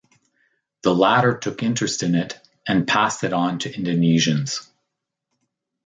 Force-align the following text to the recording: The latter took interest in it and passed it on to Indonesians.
The 0.81 0.95
latter 0.95 1.37
took 1.37 1.61
interest 1.61 2.01
in 2.01 2.15
it 2.15 2.33
and 2.67 2.87
passed 2.87 3.23
it 3.23 3.33
on 3.33 3.59
to 3.59 3.71
Indonesians. 3.71 4.67